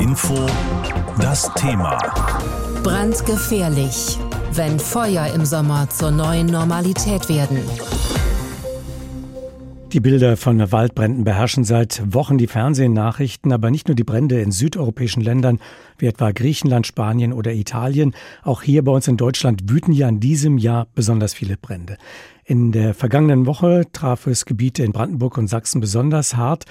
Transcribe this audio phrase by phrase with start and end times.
[0.00, 0.46] Info
[1.20, 1.98] das Thema.
[2.82, 4.18] Brandgefährlich,
[4.54, 7.58] wenn Feuer im Sommer zur neuen Normalität werden.
[9.92, 14.52] Die Bilder von Waldbränden beherrschen seit Wochen die Fernsehnachrichten, aber nicht nur die Brände in
[14.52, 15.58] südeuropäischen Ländern
[15.98, 18.14] wie etwa Griechenland, Spanien oder Italien.
[18.42, 21.98] Auch hier bei uns in Deutschland wüten ja in diesem Jahr besonders viele Brände.
[22.44, 26.64] In der vergangenen Woche traf es Gebiete in Brandenburg und Sachsen besonders hart.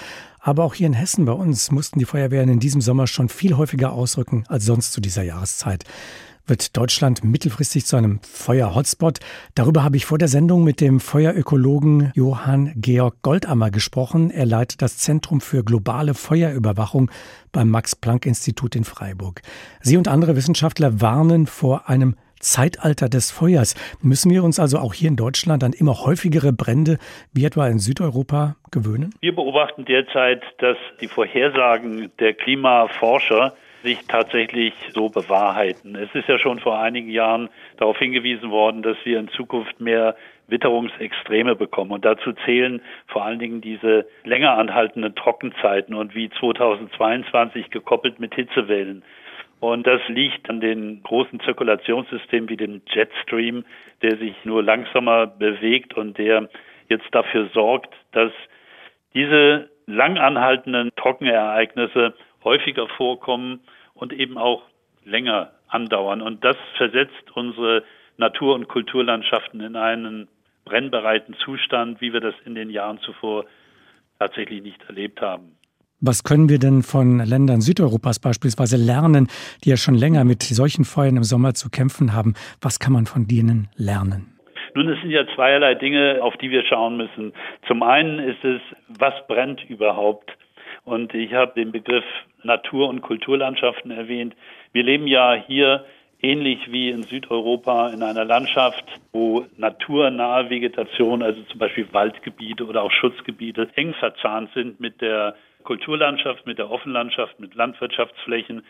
[0.50, 3.56] Aber auch hier in Hessen bei uns mussten die Feuerwehren in diesem Sommer schon viel
[3.56, 5.84] häufiger ausrücken als sonst zu dieser Jahreszeit
[6.48, 9.20] wird Deutschland mittelfristig zu einem Feuer-Hotspot.
[9.54, 14.32] Darüber habe ich vor der Sendung mit dem Feuerökologen Johann Georg Goldammer gesprochen.
[14.32, 17.12] Er leitet das Zentrum für globale Feuerüberwachung
[17.52, 19.44] beim Max-Planck-Institut in Freiburg.
[19.82, 23.76] Sie und andere Wissenschaftler warnen vor einem Zeitalter des Feuers.
[24.02, 26.98] Müssen wir uns also auch hier in Deutschland an immer häufigere Brände
[27.34, 29.14] wie etwa in Südeuropa gewöhnen?
[29.22, 33.54] Wir beobachten derzeit, dass die Vorhersagen der Klimaforscher
[33.84, 35.96] sich tatsächlich so bewahrheiten.
[35.96, 40.16] Es ist ja schon vor einigen Jahren darauf hingewiesen worden, dass wir in Zukunft mehr
[40.48, 41.92] Witterungsextreme bekommen.
[41.92, 48.34] Und dazu zählen vor allen Dingen diese länger anhaltenden Trockenzeiten und wie 2022 gekoppelt mit
[48.36, 49.04] Hitzewellen.
[49.60, 53.66] Und das liegt an den großen Zirkulationssystemen wie dem Jetstream,
[54.02, 56.50] der sich nur langsamer bewegt und der
[56.88, 58.32] jetzt dafür sorgt, dass
[59.14, 63.62] diese lang anhaltenden Trockenereignisse häufiger vorkommen
[63.94, 64.64] und eben auch
[65.04, 66.22] länger andauern.
[66.22, 67.84] Und das versetzt unsere
[68.18, 70.28] Natur- und Kulturlandschaften in einen
[70.66, 73.46] brennbereiten Zustand, wie wir das in den Jahren zuvor
[74.20, 75.59] tatsächlich nicht erlebt haben.
[76.02, 79.28] Was können wir denn von Ländern Südeuropas beispielsweise lernen,
[79.66, 82.36] die ja schon länger mit solchen Feuern im Sommer zu kämpfen haben?
[82.62, 84.40] Was kann man von denen lernen?
[84.76, 87.34] Nun, es sind ja zweierlei Dinge, auf die wir schauen müssen.
[87.68, 90.32] Zum einen ist es, was brennt überhaupt?
[90.86, 92.06] Und ich habe den Begriff
[92.44, 94.36] Natur- und Kulturlandschaften erwähnt.
[94.72, 95.84] Wir leben ja hier
[96.22, 102.84] ähnlich wie in Südeuropa in einer Landschaft, wo naturnahe Vegetation, also zum Beispiel Waldgebiete oder
[102.84, 108.64] auch Schutzgebiete, eng verzahnt sind mit der Kulturlandschaft, mit der Offenlandschaft, mit Landwirtschaftsflächen.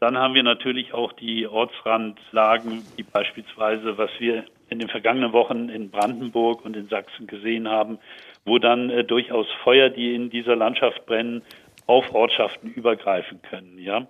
[0.00, 5.68] Dann haben wir natürlich auch die Ortsrandlagen, wie beispielsweise, was wir in den vergangenen Wochen
[5.68, 7.98] in Brandenburg und in Sachsen gesehen haben,
[8.44, 11.42] wo dann äh, durchaus Feuer, die in dieser Landschaft brennen,
[11.86, 13.78] auf Ortschaften übergreifen können.
[13.78, 14.06] Ja?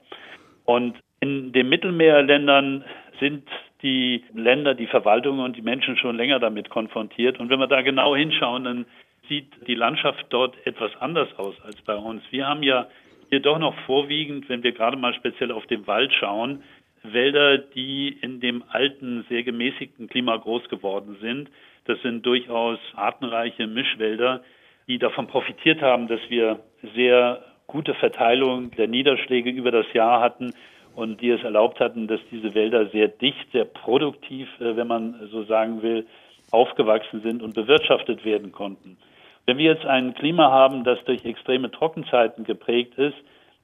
[0.65, 2.85] Und in den Mittelmeerländern
[3.21, 3.49] sind
[3.83, 7.41] die Länder, die Verwaltungen und die Menschen schon länger damit konfrontiert.
[7.41, 8.87] Und wenn wir da genau hinschauen, dann
[9.29, 12.23] sieht die Landschaft dort etwas anders aus als bei uns.
[12.31, 12.89] Wir haben ja
[13.29, 16.63] hier doch noch vorwiegend, wenn wir gerade mal speziell auf den Wald schauen,
[17.03, 21.51] Wälder, die in dem alten, sehr gemäßigten Klima groß geworden sind.
[21.85, 24.43] Das sind durchaus artenreiche Mischwälder,
[24.87, 26.61] die davon profitiert haben, dass wir
[26.95, 30.55] sehr gute Verteilung der Niederschläge über das Jahr hatten
[30.95, 35.29] und die es erlaubt hatten, dass diese Wälder sehr dicht, sehr produktiv, äh, wenn man
[35.31, 36.07] so sagen will,
[36.51, 38.99] aufgewachsen sind und bewirtschaftet werden konnten.
[39.47, 43.17] Wenn wir jetzt ein Klima haben, das durch extreme Trockenzeiten geprägt ist,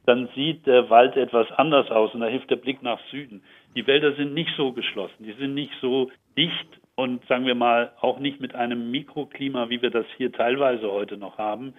[0.06, 3.42] dann sieht der Wald etwas anders aus und da hilft der Blick nach Süden.
[3.76, 7.92] Die Wälder sind nicht so geschlossen, die sind nicht so dicht und sagen wir mal
[8.00, 11.74] auch nicht mit einem Mikroklima, wie wir das hier teilweise heute noch haben,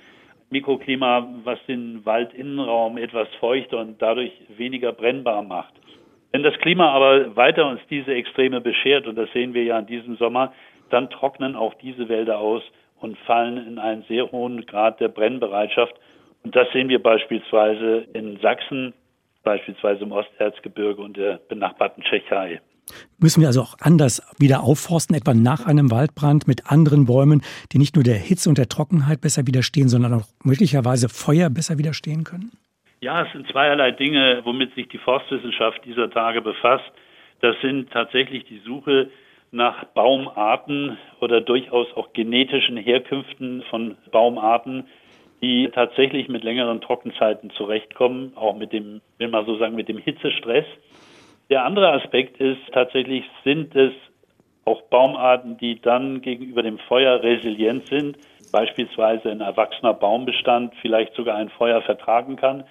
[0.51, 5.73] Mikroklima, was den Waldinnenraum etwas feuchter und dadurch weniger brennbar macht.
[6.31, 9.87] Wenn das Klima aber weiter uns diese Extreme beschert, und das sehen wir ja in
[9.87, 10.53] diesem Sommer,
[10.89, 12.63] dann trocknen auch diese Wälder aus
[12.99, 15.93] und fallen in einen sehr hohen Grad der Brennbereitschaft.
[16.43, 18.93] Und das sehen wir beispielsweise in Sachsen,
[19.43, 22.61] beispielsweise im Osterzgebirge und der benachbarten Tschechei.
[23.19, 27.77] Müssen wir also auch anders wieder aufforsten, etwa nach einem Waldbrand mit anderen Bäumen, die
[27.77, 32.23] nicht nur der Hitze und der Trockenheit besser widerstehen, sondern auch möglicherweise Feuer besser widerstehen
[32.23, 32.51] können?
[33.01, 36.91] Ja, es sind zweierlei Dinge, womit sich die Forstwissenschaft dieser Tage befasst.
[37.41, 39.09] Das sind tatsächlich die Suche
[39.51, 44.85] nach Baumarten oder durchaus auch genetischen Herkünften von Baumarten,
[45.41, 49.97] die tatsächlich mit längeren Trockenzeiten zurechtkommen, auch mit dem, will man so sagen, mit dem
[49.97, 50.65] Hitzestress.
[51.49, 53.93] Der andere Aspekt ist tatsächlich, sind es
[54.65, 58.17] auch Baumarten, die dann gegenüber dem Feuer resilient sind,
[58.51, 62.65] beispielsweise ein erwachsener Baumbestand vielleicht sogar ein Feuer vertragen kann.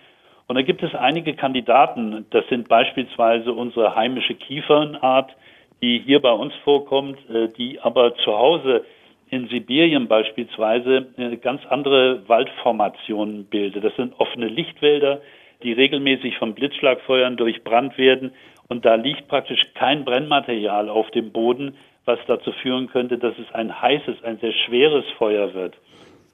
[0.46, 2.26] Und da gibt es einige Kandidaten.
[2.30, 5.34] Das sind beispielsweise unsere heimische Kiefernart,
[5.82, 8.84] die hier bei uns vorkommt, äh, die aber zu Hause
[9.30, 13.84] in Sibirien beispielsweise äh, ganz andere Waldformationen bildet.
[13.84, 15.20] Das sind offene Lichtwälder,
[15.62, 18.32] die regelmäßig von Blitzschlagfeuern durchbrannt werden
[18.68, 23.52] und da liegt praktisch kein Brennmaterial auf dem Boden, was dazu führen könnte, dass es
[23.54, 25.74] ein heißes, ein sehr schweres Feuer wird.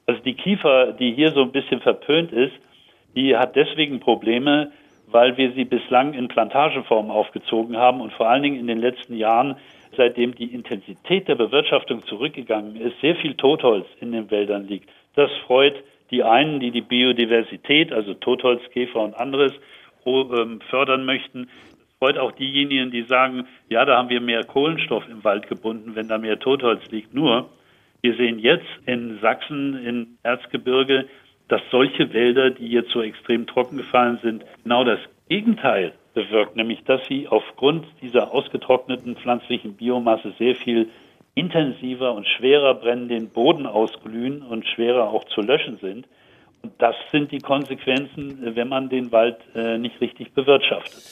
[0.07, 2.55] Also die Kiefer, die hier so ein bisschen verpönt ist,
[3.17, 4.73] die hat deswegen Probleme,
[5.07, 9.17] weil wir sie bislang in Plantageform aufgezogen haben und vor allen Dingen in den letzten
[9.17, 9.57] Jahren,
[9.97, 14.89] seitdem die Intensität der Bewirtschaftung zurückgegangen ist, sehr viel Totholz in den Wäldern liegt.
[15.15, 15.75] Das freut
[16.11, 19.53] die einen, die die Biodiversität, also Totholzkäfer und anderes,
[20.07, 21.49] ähm, fördern möchten.
[21.71, 25.95] Das freut auch diejenigen, die sagen, ja, da haben wir mehr Kohlenstoff im Wald gebunden,
[25.95, 27.15] wenn da mehr Totholz liegt.
[27.15, 27.49] Nur,
[28.03, 31.07] wir sehen jetzt in Sachsen, in Erzgebirge,
[31.49, 34.99] dass solche Wälder, die jetzt so extrem trocken gefallen sind, genau das
[35.29, 40.89] Gegenteil bewirkt, nämlich dass sie aufgrund dieser ausgetrockneten pflanzlichen Biomasse sehr viel
[41.35, 46.07] intensiver und schwerer brennen, den Boden ausglühen und schwerer auch zu löschen sind.
[46.63, 51.03] Und das sind die Konsequenzen, wenn man den Wald äh, nicht richtig bewirtschaftet.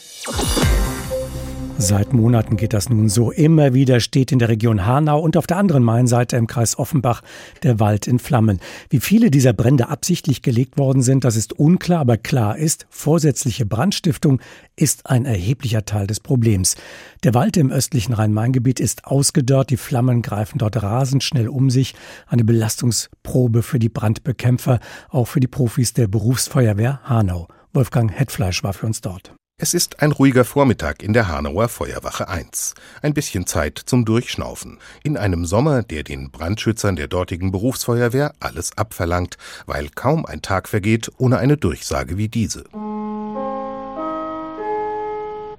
[1.78, 3.32] Seit Monaten geht das nun so.
[3.32, 7.22] Immer wieder steht in der Region Hanau und auf der anderen Mainseite im Kreis Offenbach
[7.64, 8.60] der Wald in Flammen.
[8.88, 13.66] Wie viele dieser Brände absichtlich gelegt worden sind, das ist unklar, aber klar ist, vorsätzliche
[13.66, 14.40] Brandstiftung
[14.76, 16.76] ist ein erheblicher Teil des Problems.
[17.24, 21.94] Der Wald im östlichen Rhein-Main-Gebiet ist ausgedörrt, die Flammen greifen dort rasend schnell um sich.
[22.28, 24.78] Eine Belastungsprobe für die Brandbekämpfer,
[25.08, 27.48] auch für die Profis der Berufsfeuerwehr Hanau.
[27.72, 29.34] Wolfgang Hetfleisch war für uns dort.
[29.64, 32.74] Es ist ein ruhiger Vormittag in der Hanauer Feuerwache 1.
[33.00, 34.80] Ein bisschen Zeit zum Durchschnaufen.
[35.04, 40.68] In einem Sommer, der den Brandschützern der dortigen Berufsfeuerwehr alles abverlangt, weil kaum ein Tag
[40.68, 42.64] vergeht ohne eine Durchsage wie diese.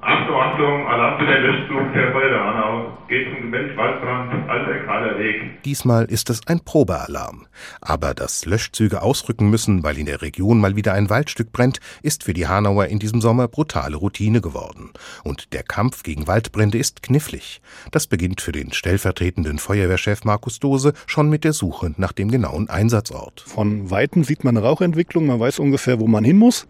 [0.01, 0.85] Achtung, Achtung,
[1.24, 2.98] Für den Löschzug der Feuerwehr Hanau.
[3.08, 5.64] Geht zum Gemensch Waldbrand, alter kahler Weg.
[5.64, 7.48] Diesmal ist es ein Probealarm.
[7.80, 12.25] Aber dass Löschzüge ausrücken müssen, weil in der Region mal wieder ein Waldstück brennt, ist
[12.25, 14.92] für die Hanauer in diesem Sommer brutale Routine geworden.
[15.24, 17.62] Und der Kampf gegen Waldbrände ist knifflig.
[17.92, 22.70] Das beginnt für den stellvertretenden Feuerwehrchef Markus Dose schon mit der Suche nach dem genauen
[22.70, 23.46] Einsatzort.
[23.48, 26.68] Von Weitem sieht man eine Rauchentwicklung, man weiß ungefähr, wo man hin muss.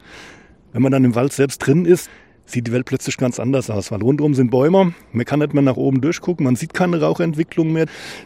[0.74, 2.10] Wenn man dann im Wald selbst drin ist,
[2.46, 5.64] sieht die Welt plötzlich ganz anders aus, weil rundherum sind Bäume, man kann nicht mehr
[5.64, 7.86] nach oben durchgucken, man sieht keine Rauchentwicklung mehr,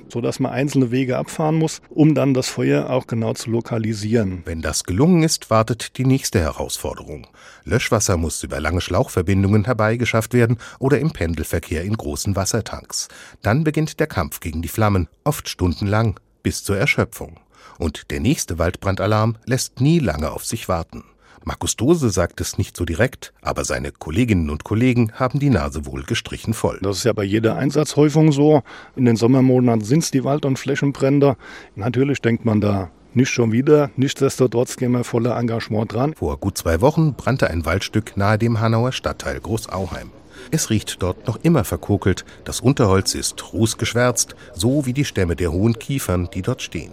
[0.09, 4.41] so dass man einzelne Wege abfahren muss, um dann das Feuer auch genau zu lokalisieren.
[4.45, 7.27] Wenn das gelungen ist, wartet die nächste Herausforderung.
[7.63, 13.07] Löschwasser muss über lange Schlauchverbindungen herbeigeschafft werden oder im Pendelverkehr in großen Wassertanks.
[13.41, 17.39] Dann beginnt der Kampf gegen die Flammen, oft stundenlang, bis zur Erschöpfung.
[17.77, 21.03] Und der nächste Waldbrandalarm lässt nie lange auf sich warten.
[21.43, 25.85] Markus Dose sagt es nicht so direkt, aber seine Kolleginnen und Kollegen haben die Nase
[25.85, 26.79] wohl gestrichen voll.
[26.81, 28.63] Das ist ja bei jeder Einsatzhäufung so.
[28.95, 31.37] In den Sommermonaten sind es die Wald- und Flächenbrände.
[31.75, 33.89] Natürlich denkt man da nicht schon wieder.
[33.95, 36.13] Nichtsdestotrotz gehen wir voller Engagement dran.
[36.13, 40.11] Vor gut zwei Wochen brannte ein Waldstück nahe dem Hanauer Stadtteil Großauheim.
[40.51, 42.25] Es riecht dort noch immer verkokelt.
[42.43, 46.91] Das Unterholz ist rußgeschwärzt, so wie die Stämme der hohen Kiefern, die dort stehen.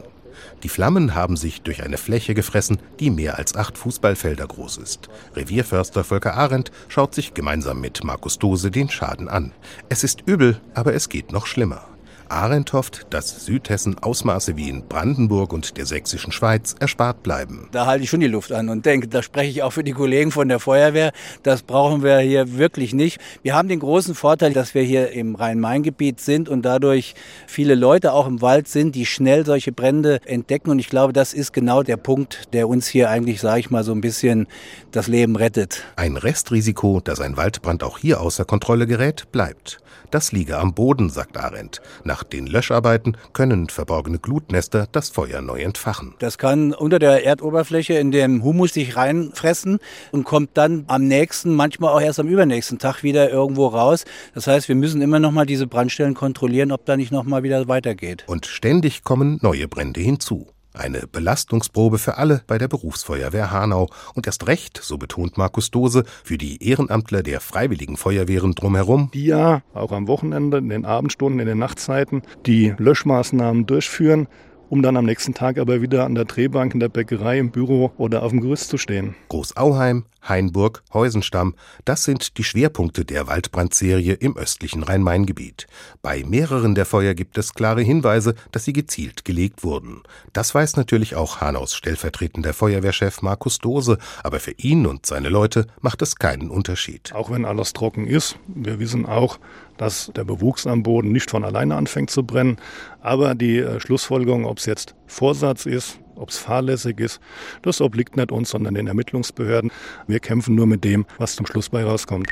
[0.63, 5.09] Die Flammen haben sich durch eine Fläche gefressen, die mehr als acht Fußballfelder groß ist.
[5.35, 9.53] Revierförster Volker Arendt schaut sich gemeinsam mit Markus Dose den Schaden an.
[9.89, 11.94] Es ist übel, aber es geht noch schlimmer.
[12.35, 17.69] Arendt hofft, dass Südhessen Ausmaße wie in Brandenburg und der sächsischen Schweiz erspart bleiben.
[17.73, 19.93] Da halte ich schon die Luft an und denke, da spreche ich auch für die
[19.93, 21.13] Kollegen von der Feuerwehr.
[21.43, 23.21] Das brauchen wir hier wirklich nicht.
[23.43, 27.15] Wir haben den großen Vorteil, dass wir hier im Rhein-Main-Gebiet sind und dadurch
[27.47, 30.71] viele Leute auch im Wald sind, die schnell solche Brände entdecken.
[30.71, 33.85] Und ich glaube, das ist genau der Punkt, der uns hier eigentlich, sage ich mal,
[33.85, 34.49] so ein bisschen
[34.91, 35.85] das Leben rettet.
[35.97, 39.79] Ein Restrisiko, dass ein Waldbrand auch hier außer Kontrolle gerät, bleibt.
[40.11, 41.81] Das liege am Boden, sagt Arendt.
[42.05, 46.15] Nach den Löscharbeiten können verborgene Glutnester das Feuer neu entfachen.
[46.19, 49.79] Das kann unter der Erdoberfläche in dem Humus sich reinfressen
[50.13, 54.05] und kommt dann am nächsten, manchmal auch erst am übernächsten Tag wieder irgendwo raus.
[54.35, 57.43] Das heißt, wir müssen immer noch mal diese Brandstellen kontrollieren, ob da nicht noch mal
[57.43, 58.25] wieder weitergeht.
[58.27, 60.54] Und ständig kommen neue Brände hinzu.
[60.77, 66.03] Eine Belastungsprobe für alle bei der Berufsfeuerwehr Hanau und erst recht, so betont Markus Dose,
[66.25, 69.09] für die Ehrenamtler der Freiwilligen Feuerwehren drumherum.
[69.15, 74.27] Die ja auch am Wochenende, in den Abendstunden, in den Nachtzeiten die Löschmaßnahmen durchführen
[74.75, 77.93] um dann am nächsten Tag aber wieder an der Drehbank in der Bäckerei, im Büro
[77.97, 79.15] oder auf dem Gerüst zu stehen.
[79.29, 81.55] Großauheim, Hainburg, Heusenstamm,
[81.85, 85.69] das sind die Schwerpunkte der Waldbrandserie im östlichen Rhein-Main-Gebiet.
[86.03, 90.03] Bei mehreren der Feuer gibt es klare Hinweise, dass sie gezielt gelegt wurden.
[90.33, 95.69] Das weiß natürlich auch Hanaus stellvertretender Feuerwehrchef Markus Dose, aber für ihn und seine Leute
[95.83, 97.15] macht es keinen Unterschied.
[97.15, 99.39] Auch wenn alles trocken ist, wir wissen auch,
[99.77, 102.57] dass der Bewuchs am Boden nicht von alleine anfängt zu brennen.
[103.01, 107.21] Aber die äh, Schlussfolgerung, ob es jetzt Vorsatz ist, ob es fahrlässig ist,
[107.63, 109.71] das obliegt nicht uns, sondern den Ermittlungsbehörden.
[110.07, 112.29] Wir kämpfen nur mit dem, was zum Schluss bei rauskommt.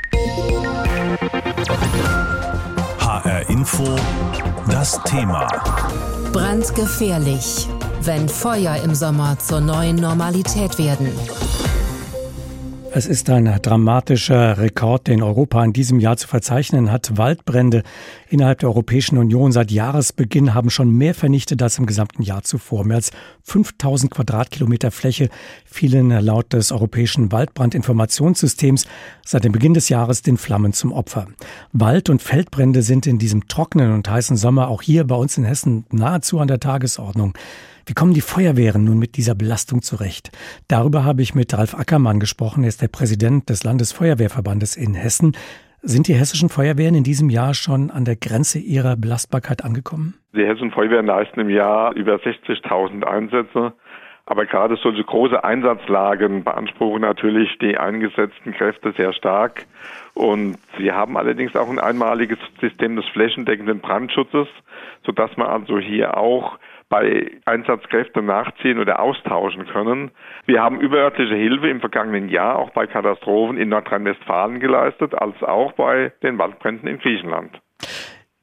[2.99, 3.95] HR Info,
[4.69, 5.47] das Thema.
[6.31, 7.67] Brandgefährlich,
[8.01, 11.11] wenn Feuer im Sommer zur neuen Normalität werden.
[12.95, 17.17] Es ist ein dramatischer Rekord, den Europa in diesem Jahr zu verzeichnen hat.
[17.17, 17.81] Waldbrände
[18.29, 22.85] innerhalb der Europäischen Union seit Jahresbeginn haben schon mehr vernichtet als im gesamten Jahr zuvor.
[22.85, 23.09] Mehr als
[23.41, 25.29] 5000 Quadratkilometer Fläche
[25.65, 28.85] fielen laut des Europäischen Waldbrandinformationssystems
[29.25, 31.25] seit dem Beginn des Jahres den Flammen zum Opfer.
[31.71, 35.45] Wald- und Feldbrände sind in diesem trockenen und heißen Sommer auch hier bei uns in
[35.45, 37.33] Hessen nahezu an der Tagesordnung.
[37.85, 40.31] Wie kommen die Feuerwehren nun mit dieser Belastung zurecht?
[40.69, 42.63] Darüber habe ich mit Ralf Ackermann gesprochen.
[42.63, 45.35] Er ist der Präsident des Landesfeuerwehrverbandes in Hessen.
[45.81, 50.13] Sind die hessischen Feuerwehren in diesem Jahr schon an der Grenze ihrer Belastbarkeit angekommen?
[50.33, 53.73] Die hessischen Feuerwehren leisten im Jahr über 60.000 Einsätze.
[54.25, 59.65] Aber gerade solche große Einsatzlagen beanspruchen natürlich die eingesetzten Kräfte sehr stark.
[60.13, 64.47] Und sie haben allerdings auch ein einmaliges System des flächendeckenden Brandschutzes,
[65.05, 66.57] sodass man also hier auch
[66.93, 70.11] bei Einsatzkräften nachziehen oder austauschen können.
[70.45, 75.71] Wir haben überörtliche Hilfe im vergangenen Jahr auch bei Katastrophen in Nordrhein-Westfalen geleistet, als auch
[75.71, 77.59] bei den Waldbränden in Griechenland.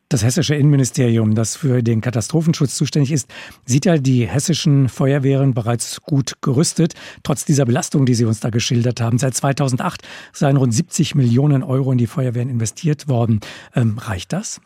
[0.08, 3.32] Das hessische Innenministerium, das für den Katastrophenschutz zuständig ist,
[3.66, 6.94] sieht ja die hessischen Feuerwehren bereits gut gerüstet.
[7.22, 9.18] Trotz dieser Belastung, die Sie uns da geschildert haben.
[9.18, 10.02] Seit 2008
[10.32, 13.38] seien rund 70 Millionen Euro in die Feuerwehren investiert worden.
[13.76, 14.60] Ähm, reicht das?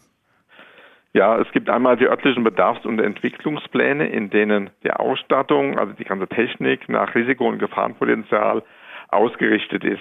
[1.16, 6.02] Ja, es gibt einmal die örtlichen Bedarfs- und Entwicklungspläne, in denen die Ausstattung, also die
[6.02, 8.64] ganze Technik nach Risiko- und Gefahrenpotenzial
[9.10, 10.00] ausgerichtet ist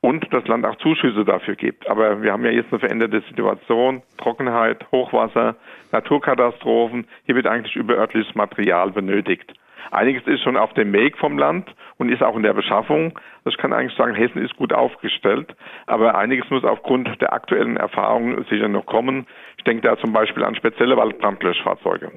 [0.00, 1.88] und das Land auch Zuschüsse dafür gibt.
[1.88, 5.54] Aber wir haben ja jetzt eine veränderte Situation, Trockenheit, Hochwasser,
[5.92, 7.06] Naturkatastrophen.
[7.24, 9.54] Hier wird eigentlich überörtliches Material benötigt.
[9.92, 13.18] Einiges ist schon auf dem Weg vom Land und ist auch in der Beschaffung.
[13.44, 15.54] Ich kann eigentlich sagen, Hessen ist gut aufgestellt,
[15.86, 19.26] aber einiges muss aufgrund der aktuellen Erfahrungen sicher noch kommen.
[19.62, 22.10] Ich denke da zum Beispiel an spezielle Waldbrandlöschfahrzeuge.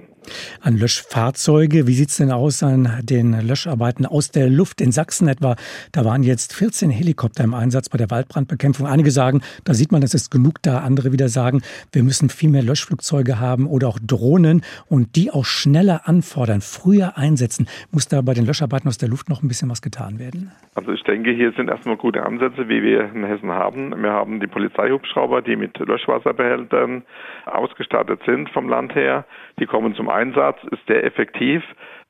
[0.61, 4.81] An Löschfahrzeuge, wie sieht es denn aus an den Löscharbeiten aus der Luft?
[4.81, 5.55] In Sachsen etwa,
[5.91, 8.87] da waren jetzt 14 Helikopter im Einsatz bei der Waldbrandbekämpfung.
[8.87, 10.79] Einige sagen, da sieht man, es ist genug da.
[10.79, 11.61] Andere wieder sagen,
[11.91, 17.15] wir müssen viel mehr Löschflugzeuge haben oder auch Drohnen und die auch schneller anfordern, früher
[17.15, 17.67] einsetzen.
[17.91, 20.51] Muss da bei den Löscharbeiten aus der Luft noch ein bisschen was getan werden?
[20.73, 23.93] Also ich denke, hier sind erstmal gute Ansätze, wie wir in Hessen haben.
[24.01, 27.03] Wir haben die Polizeihubschrauber, die mit Löschwasserbehältern
[27.45, 29.25] ausgestattet sind vom Land her.
[29.59, 31.63] Die kommen zum Einsatz, ist sehr effektiv.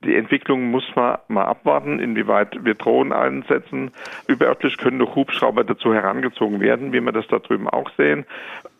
[0.04, 3.92] Die Entwicklung muss man mal abwarten, inwieweit wir Drohnen einsetzen.
[4.28, 8.26] Überörtlich können noch Hubschrauber dazu herangezogen werden, wie wir das da drüben auch sehen.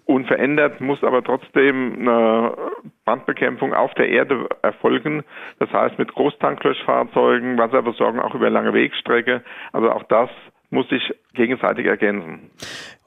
[0.06, 2.54] Unverändert muss aber trotzdem eine
[3.06, 5.24] Brandbekämpfung auf der Erde erfolgen.
[5.58, 9.44] Das heißt mit Großtanklöschfahrzeugen, Wasserversorgung auch über lange Wegstrecke.
[9.74, 10.30] Also auch das
[10.76, 11.02] muss sich
[11.34, 12.52] gegenseitig ergänzen.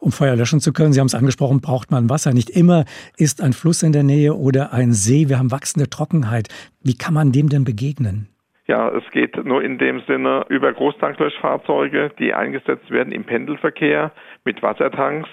[0.00, 2.32] Um Feuer löschen zu können, Sie haben es angesprochen, braucht man Wasser.
[2.32, 2.84] Nicht immer
[3.16, 5.28] ist ein Fluss in der Nähe oder ein See.
[5.28, 6.48] Wir haben wachsende Trockenheit.
[6.82, 8.28] Wie kann man dem denn begegnen?
[8.66, 14.12] Ja, es geht nur in dem Sinne über Großtanklöschfahrzeuge, die eingesetzt werden im Pendelverkehr
[14.44, 15.28] mit Wassertanks.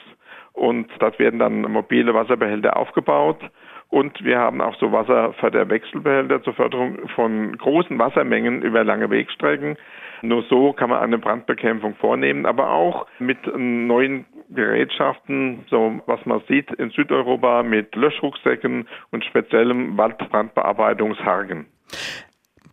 [0.54, 3.40] Und dort werden dann mobile Wasserbehälter aufgebaut.
[3.90, 9.78] Und wir haben auch so Wasserförderwechselbehälter zur Förderung von großen Wassermengen über lange Wegstrecken.
[10.28, 16.42] Nur so kann man eine Brandbekämpfung vornehmen, aber auch mit neuen Gerätschaften, so was man
[16.48, 21.66] sieht in Südeuropa mit Löschrucksäcken und speziellem Waldbrandbearbeitungshargen.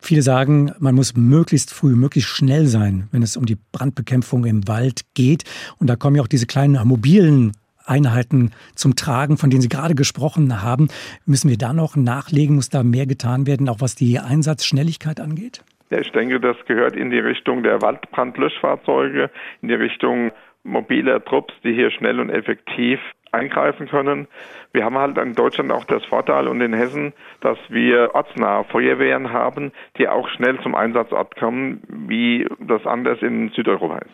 [0.00, 4.66] Viele sagen, man muss möglichst früh, möglichst schnell sein, wenn es um die Brandbekämpfung im
[4.66, 5.44] Wald geht.
[5.78, 7.52] Und da kommen ja auch diese kleinen mobilen
[7.84, 10.88] Einheiten zum Tragen, von denen Sie gerade gesprochen haben.
[11.24, 12.56] Müssen wir da noch nachlegen?
[12.56, 15.64] Muss da mehr getan werden, auch was die Einsatzschnelligkeit angeht?
[15.92, 19.28] Ja, ich denke, das gehört in die Richtung der Waldbrandlöschfahrzeuge,
[19.60, 20.32] in die Richtung
[20.62, 22.98] mobiler Trupps, die hier schnell und effektiv
[23.32, 24.28] eingreifen können.
[24.72, 29.32] Wir haben halt in Deutschland auch das Vorteil und in Hessen, dass wir ortsnahe Feuerwehren
[29.32, 34.10] haben, die auch schnell zum Einsatzort kommen, wie das anders in Südeuropa ist.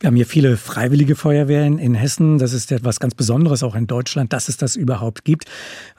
[0.00, 2.38] Wir haben hier viele freiwillige Feuerwehren in Hessen.
[2.38, 5.44] Das ist etwas ganz Besonderes auch in Deutschland, dass es das überhaupt gibt.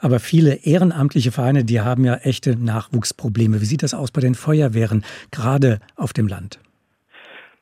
[0.00, 3.60] Aber viele ehrenamtliche Vereine, die haben ja echte Nachwuchsprobleme.
[3.60, 6.60] Wie sieht das aus bei den Feuerwehren, gerade auf dem Land?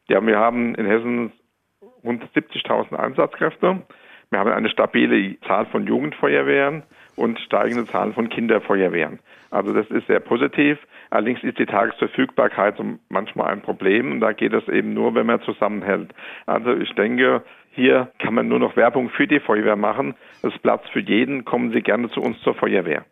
[0.09, 1.33] Ja, wir haben in Hessen
[2.04, 3.83] rund 70.000 Einsatzkräfte.
[4.33, 6.85] Wir haben eine stabile Zahl von Jugendfeuerwehren
[7.17, 9.19] und steigende Zahlen von Kinderfeuerwehren.
[9.51, 10.79] Also das ist sehr positiv.
[11.11, 12.77] Allerdings ist die Tagesverfügbarkeit
[13.11, 16.15] manchmal ein Problem und da geht es eben nur, wenn man zusammenhält.
[16.47, 17.43] Also ich denke,
[17.75, 20.14] hier kann man nur noch Werbung für die Feuerwehr machen.
[20.43, 21.45] Es ist Platz für jeden.
[21.47, 23.05] Kommen Sie gerne zu uns zur Feuerwehr.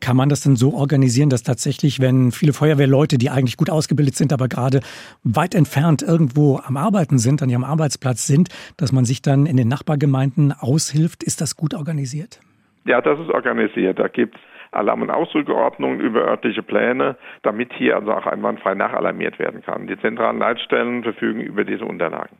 [0.00, 4.14] Kann man das denn so organisieren, dass tatsächlich, wenn viele Feuerwehrleute, die eigentlich gut ausgebildet
[4.14, 4.80] sind, aber gerade
[5.24, 9.56] weit entfernt irgendwo am Arbeiten sind, an ihrem Arbeitsplatz sind, dass man sich dann in
[9.56, 11.22] den Nachbargemeinden aushilft?
[11.22, 12.40] Ist das gut organisiert?
[12.84, 13.98] Ja, das ist organisiert.
[13.98, 14.40] Da gibt es
[14.72, 19.86] Alarm- und Ausrückeordnungen über örtliche Pläne, damit hier also auch einwandfrei nachalarmiert werden kann.
[19.86, 22.36] Die zentralen Leitstellen verfügen über diese Unterlagen.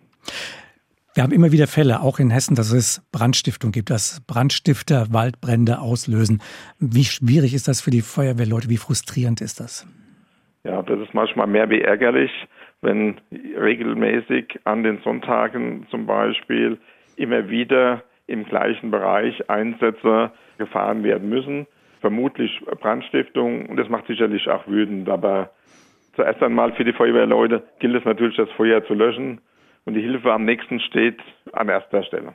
[1.14, 5.78] Wir haben immer wieder Fälle, auch in Hessen, dass es Brandstiftung gibt, dass Brandstifter Waldbrände
[5.78, 6.40] auslösen.
[6.78, 8.70] Wie schwierig ist das für die Feuerwehrleute?
[8.70, 9.86] Wie frustrierend ist das?
[10.64, 12.30] Ja, das ist manchmal mehr wie ärgerlich,
[12.80, 16.78] wenn regelmäßig an den Sonntagen zum Beispiel
[17.16, 21.66] immer wieder im gleichen Bereich Einsätze gefahren werden müssen.
[22.00, 25.10] Vermutlich Brandstiftung und das macht sicherlich auch wütend.
[25.10, 25.50] Aber
[26.16, 29.42] zuerst einmal für die Feuerwehrleute gilt es natürlich, das Feuer zu löschen
[29.84, 31.18] und die Hilfe am nächsten steht
[31.52, 32.34] an erster Stelle.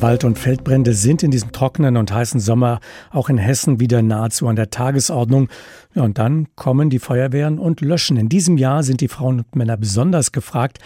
[0.00, 2.80] Wald- und Feldbrände sind in diesem trockenen und heißen Sommer
[3.10, 5.50] auch in Hessen wieder nahezu an der Tagesordnung.
[5.94, 8.16] Ja, und dann kommen die Feuerwehren und löschen.
[8.16, 10.78] In diesem Jahr sind die Frauen und Männer besonders gefragt.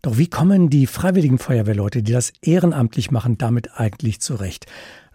[0.00, 4.66] Doch wie kommen die freiwilligen Feuerwehrleute, die das ehrenamtlich machen, damit eigentlich zurecht?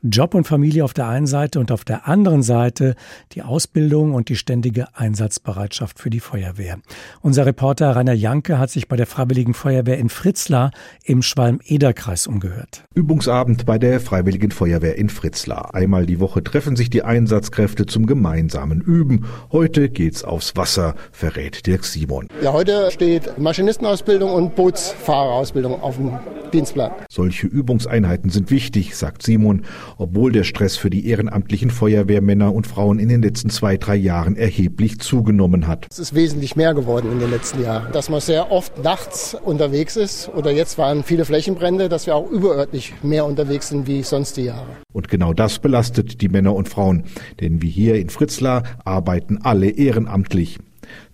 [0.04, 2.96] Job und Familie auf der einen Seite und auf der anderen Seite
[3.32, 6.77] die Ausbildung und die ständige Einsatzbereitschaft für die Feuerwehr.
[7.22, 10.72] Unser Reporter Rainer Janke hat sich bei der Freiwilligen Feuerwehr in Fritzlar
[11.04, 12.84] im Schwalm-Eder-Kreis umgehört.
[12.94, 15.74] Übungsabend bei der Freiwilligen Feuerwehr in Fritzlar.
[15.74, 19.25] Einmal die Woche treffen sich die Einsatzkräfte zum gemeinsamen Üben.
[19.51, 22.27] Heute geht's aufs Wasser, verrät Dirk Simon.
[22.44, 26.20] Ja, heute steht Maschinistenausbildung und Bootsfahrerausbildung auf dem
[26.54, 26.92] Dienstplan.
[27.10, 29.63] Solche Übungseinheiten sind wichtig, sagt Simon
[29.98, 34.36] obwohl der Stress für die ehrenamtlichen Feuerwehrmänner und Frauen in den letzten zwei, drei Jahren
[34.36, 35.88] erheblich zugenommen hat.
[35.89, 37.91] Es ist wesentlich mehr geworden in den letzten Jahren.
[37.91, 42.29] Dass man sehr oft nachts unterwegs ist oder jetzt waren viele Flächenbrände, dass wir auch
[42.29, 44.67] überörtlich mehr unterwegs sind wie sonst die Jahre.
[44.94, 47.03] Und genau das belastet die Männer und Frauen.
[47.39, 50.60] Denn wie hier in Fritzlar arbeiten alle ehrenamtlich.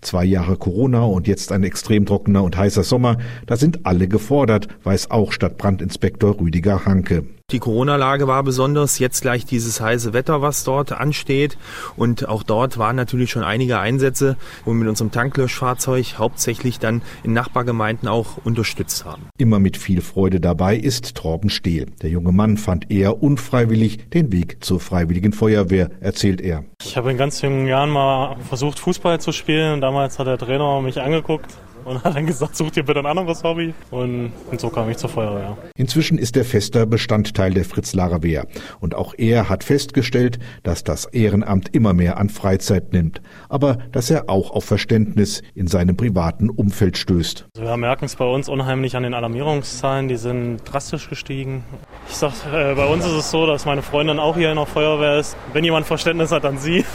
[0.00, 4.68] Zwei Jahre Corona und jetzt ein extrem trockener und heißer Sommer, da sind alle gefordert,
[4.84, 7.24] weiß auch Stadtbrandinspektor Rüdiger Hanke.
[7.54, 11.56] Die Corona-Lage war besonders, jetzt gleich dieses heiße Wetter, was dort ansteht.
[11.96, 17.02] Und auch dort waren natürlich schon einige Einsätze, wo wir mit unserem Tanklöschfahrzeug hauptsächlich dann
[17.22, 19.28] in Nachbargemeinden auch unterstützt haben.
[19.38, 21.86] Immer mit viel Freude dabei ist Torben Stehl.
[22.02, 26.64] Der junge Mann fand eher unfreiwillig den Weg zur Freiwilligen Feuerwehr, erzählt er.
[26.82, 29.80] Ich habe in ganz jungen Jahren mal versucht, Fußball zu spielen.
[29.80, 33.42] Damals hat der Trainer mich angeguckt und hat dann gesagt, such dir bitte ein anderes
[33.42, 33.74] Hobby.
[33.90, 35.56] Und, und so kam ich zur Feuerwehr.
[35.76, 38.46] Inzwischen ist er fester Bestandteil der Fritz-Larer Wehr.
[38.80, 43.20] Und auch er hat festgestellt, dass das Ehrenamt immer mehr an Freizeit nimmt.
[43.48, 47.46] Aber dass er auch auf Verständnis in seinem privaten Umfeld stößt.
[47.56, 50.08] Also wir merken es bei uns unheimlich an den Alarmierungszahlen.
[50.08, 51.64] Die sind drastisch gestiegen.
[52.08, 54.66] Ich sag, äh, bei uns ist es so, dass meine Freundin auch hier in der
[54.66, 55.36] Feuerwehr ist.
[55.52, 56.84] Wenn jemand Verständnis hat, dann sie.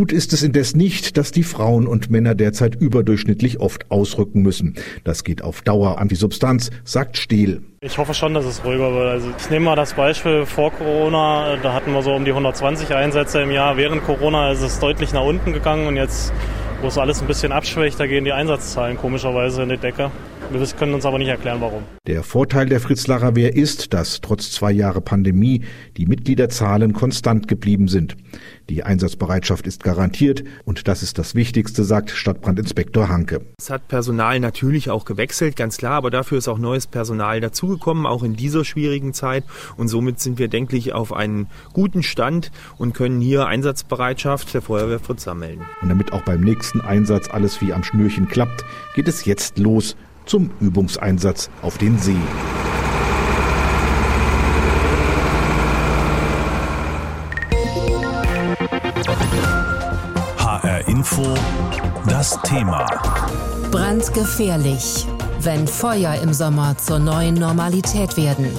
[0.00, 4.76] Gut ist es indes nicht, dass die Frauen und Männer derzeit überdurchschnittlich oft ausrücken müssen.
[5.04, 7.60] Das geht auf Dauer an die Substanz, sagt Stehl.
[7.82, 9.08] Ich hoffe schon, dass es ruhiger wird.
[9.08, 11.58] Also ich nehme mal das Beispiel vor Corona.
[11.62, 13.76] Da hatten wir so um die 120 Einsätze im Jahr.
[13.76, 16.32] Während Corona ist es deutlich nach unten gegangen und jetzt,
[16.80, 20.10] wo es alles ein bisschen abschwächt, da gehen die Einsatzzahlen komischerweise in die Decke.
[20.52, 21.84] Wir können uns aber nicht erklären, warum.
[22.08, 25.62] Der Vorteil der Fritz-Lacher Wehr ist, dass trotz zwei Jahre Pandemie
[25.96, 28.16] die Mitgliederzahlen konstant geblieben sind.
[28.68, 33.42] Die Einsatzbereitschaft ist garantiert und das ist das Wichtigste, sagt Stadtbrandinspektor Hanke.
[33.60, 38.04] Es hat Personal natürlich auch gewechselt, ganz klar, aber dafür ist auch neues Personal dazugekommen,
[38.04, 39.44] auch in dieser schwierigen Zeit.
[39.76, 44.62] Und somit sind wir, denke ich, auf einen guten Stand und können hier Einsatzbereitschaft der
[44.62, 45.64] Feuerwehr Fritz anmelden.
[45.80, 48.64] Und damit auch beim nächsten Einsatz alles wie am Schnürchen klappt,
[48.96, 49.94] geht es jetzt los
[50.30, 52.14] zum Übungseinsatz auf den See.
[60.38, 61.34] HR Info,
[62.06, 62.86] das Thema.
[63.72, 65.08] Brandgefährlich,
[65.40, 68.56] wenn Feuer im Sommer zur neuen Normalität werden.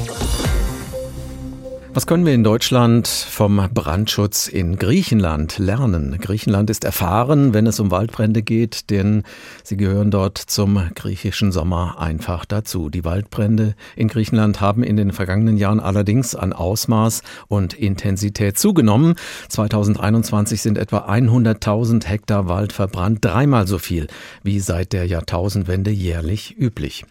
[1.93, 6.17] Was können wir in Deutschland vom Brandschutz in Griechenland lernen?
[6.21, 9.23] Griechenland ist erfahren, wenn es um Waldbrände geht, denn
[9.62, 12.89] sie gehören dort zum griechischen Sommer einfach dazu.
[12.89, 19.15] Die Waldbrände in Griechenland haben in den vergangenen Jahren allerdings an Ausmaß und Intensität zugenommen.
[19.49, 24.08] 2021 sind etwa 100.000 Hektar Wald verbrannt, dreimal so viel
[24.43, 27.04] wie seit der Jahrtausendwende jährlich üblich.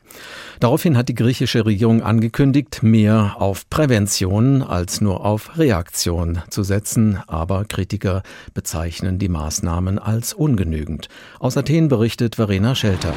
[0.58, 7.20] Daraufhin hat die griechische Regierung angekündigt, mehr auf Prävention als nur auf Reaktion zu setzen,
[7.26, 8.22] aber Kritiker
[8.54, 11.08] bezeichnen die Maßnahmen als ungenügend.
[11.38, 13.12] Aus Athen berichtet Verena Schelter.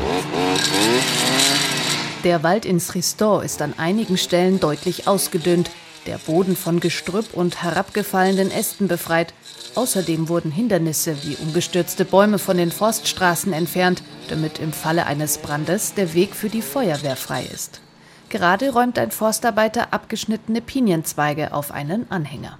[2.24, 5.70] Der Wald in Sristor ist an einigen Stellen deutlich ausgedünnt,
[6.08, 9.34] der Boden von Gestrüpp und herabgefallenen Ästen befreit.
[9.76, 15.94] Außerdem wurden Hindernisse wie umgestürzte Bäume von den Forststraßen entfernt, damit im Falle eines Brandes
[15.94, 17.83] der Weg für die Feuerwehr frei ist.
[18.34, 22.58] Gerade räumt ein Forstarbeiter abgeschnittene Pinienzweige auf einen Anhänger.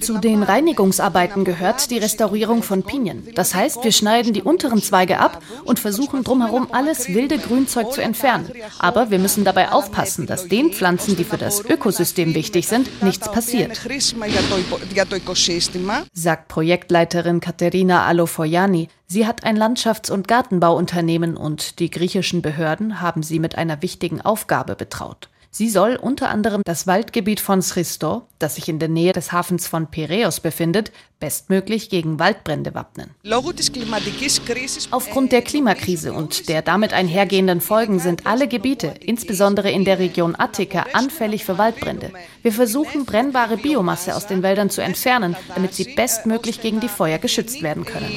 [0.00, 3.26] Zu den Reinigungsarbeiten gehört die Restaurierung von Pinien.
[3.34, 8.02] Das heißt, wir schneiden die unteren Zweige ab und versuchen drumherum alles wilde Grünzeug zu
[8.02, 8.50] entfernen.
[8.78, 13.30] Aber wir müssen dabei aufpassen, dass den Pflanzen, die für das Ökosystem wichtig sind, nichts
[13.32, 13.80] passiert.
[16.12, 18.88] Sagt Projektleiterin Katerina Alofoyani.
[19.06, 24.20] Sie hat ein Landschafts- und Gartenbauunternehmen und die griechischen Behörden haben sie mit einer wichtigen
[24.20, 25.30] Aufgabe betraut.
[25.50, 29.66] Sie soll unter anderem das Waldgebiet von Schristo, das sich in der Nähe des Hafens
[29.66, 33.10] von Piräus befindet, bestmöglich gegen Waldbrände wappnen.
[34.90, 40.36] Aufgrund der Klimakrise und der damit einhergehenden Folgen sind alle Gebiete, insbesondere in der Region
[40.38, 42.12] Attika, anfällig für Waldbrände.
[42.42, 47.18] Wir versuchen, brennbare Biomasse aus den Wäldern zu entfernen, damit sie bestmöglich gegen die Feuer
[47.18, 48.08] geschützt werden können.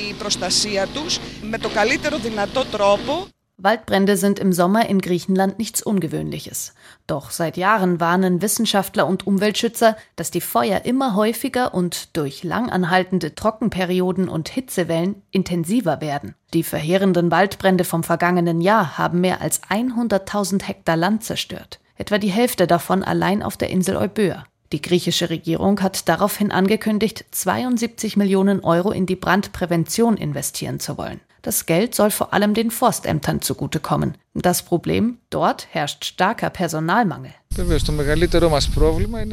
[3.63, 6.73] Waldbrände sind im Sommer in Griechenland nichts Ungewöhnliches.
[7.05, 13.35] Doch seit Jahren warnen Wissenschaftler und Umweltschützer, dass die Feuer immer häufiger und durch langanhaltende
[13.35, 16.33] Trockenperioden und Hitzewellen intensiver werden.
[16.55, 21.79] Die verheerenden Waldbrände vom vergangenen Jahr haben mehr als 100.000 Hektar Land zerstört.
[21.97, 24.43] Etwa die Hälfte davon allein auf der Insel Euböa.
[24.71, 31.19] Die griechische Regierung hat daraufhin angekündigt, 72 Millionen Euro in die Brandprävention investieren zu wollen.
[31.41, 34.15] Das Geld soll vor allem den Forstämtern zugutekommen.
[34.33, 37.33] Das Problem, dort herrscht starker Personalmangel.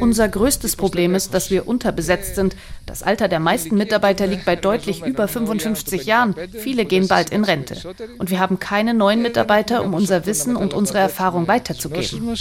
[0.01, 2.57] Unser größtes Problem ist, dass wir unterbesetzt sind.
[2.87, 6.35] Das Alter der meisten Mitarbeiter liegt bei deutlich über 55 Jahren.
[6.53, 7.77] Viele gehen bald in Rente.
[8.19, 12.35] Und wir haben keine neuen Mitarbeiter, um unser Wissen und unsere Erfahrung weiterzugeben.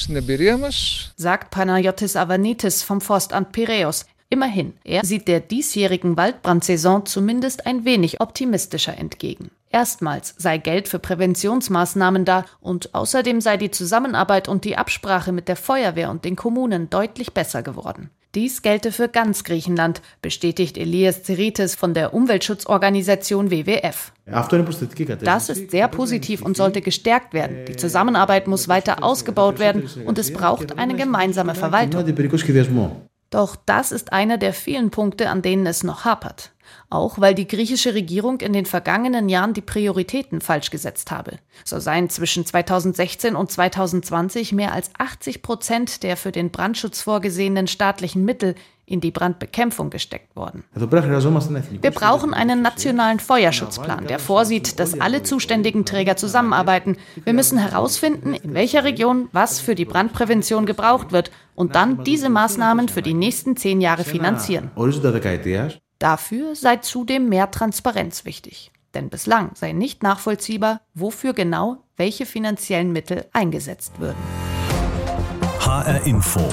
[1.16, 4.06] Sagt Panayotis Avanitis vom Forstamt Piräus.
[4.30, 9.52] Immerhin, er sieht der diesjährigen Waldbrandsaison zumindest ein wenig optimistischer entgegen.
[9.70, 15.48] Erstmals sei Geld für Präventionsmaßnahmen da und außerdem sei die Zusammenarbeit und die Absprache mit
[15.48, 18.10] der Feuerwehr und den Kommunen deutlich besser geworden.
[18.36, 24.12] Dies gelte für ganz Griechenland, bestätigt Elias Zeritis von der Umweltschutzorganisation WWF.
[25.26, 27.66] Das ist sehr positiv und sollte gestärkt werden.
[27.68, 32.06] Die Zusammenarbeit muss weiter ausgebaut werden und es braucht eine gemeinsame Verwaltung.
[33.30, 36.52] Doch das ist einer der vielen Punkte, an denen es noch hapert.
[36.90, 41.40] Auch weil die griechische Regierung in den vergangenen Jahren die Prioritäten falsch gesetzt habe.
[41.66, 47.68] So seien zwischen 2016 und 2020 mehr als 80 Prozent der für den Brandschutz vorgesehenen
[47.68, 48.56] staatlichen Mittel
[48.90, 50.64] in die Brandbekämpfung gesteckt worden.
[50.74, 56.96] Wir brauchen einen nationalen Feuerschutzplan, der vorsieht, dass alle zuständigen Träger zusammenarbeiten.
[57.22, 62.30] Wir müssen herausfinden, in welcher Region was für die Brandprävention gebraucht wird und dann diese
[62.30, 64.72] Maßnahmen für die nächsten zehn Jahre finanzieren.
[66.00, 68.72] Dafür sei zudem mehr Transparenz wichtig.
[68.94, 74.18] Denn bislang sei nicht nachvollziehbar, wofür genau welche finanziellen Mittel eingesetzt würden.
[75.60, 76.48] HR Info.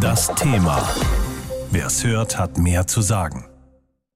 [0.00, 0.86] Das Thema.
[1.70, 3.47] Wer es hört, hat mehr zu sagen.